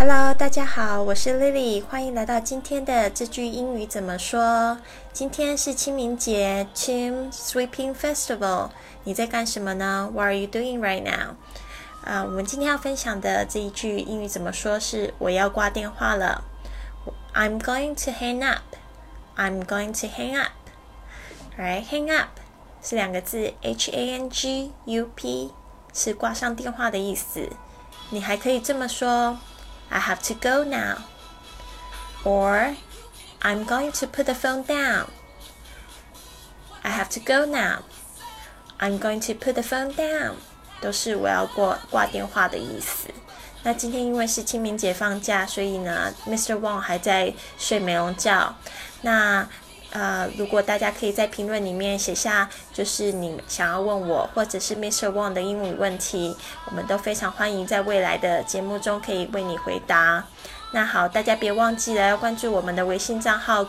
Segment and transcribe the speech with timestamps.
[0.00, 4.78] Hello，大家好，我是 Lily，欢迎来到今天的这句英语怎么说。
[5.12, 8.70] 今天是清明节，Qing Sweeping Festival。
[9.04, 11.34] 你在干什么呢？What are you doing right now？
[12.02, 16.44] 啊，我们今天要分享的这一句英语怎么说是我要挂电话了。
[17.34, 18.62] I'm going to hang up.
[19.36, 20.52] I'm going to hang up.
[21.58, 22.40] Right, hang up
[22.82, 25.52] 是两个字，H A N G U P
[25.92, 27.50] 是挂上电话的意思。
[28.08, 29.36] 你还可以这么说。
[29.89, 30.97] I have to go now.
[32.23, 32.75] Or
[33.41, 35.07] I'm going to put the phone down.
[36.83, 37.83] I have to go now.
[38.79, 40.35] I'm going to put the phone down.
[40.81, 43.09] 都是我要挂挂电话的意思。
[43.63, 46.59] 那今天因为是清明节放假，所以呢，Mr.
[46.59, 48.55] Wang 还在睡美容觉。
[49.01, 49.47] 那
[49.92, 55.12] 呃，如果大家可以在评论里面写下，就是你想要问我或者是 Mr.
[55.12, 60.24] Wang 的英语问题，我们都非常欢迎在未来的节目中可以为你回答。
[60.72, 63.64] 那好，大家别忘记了要关注我们的微信账号。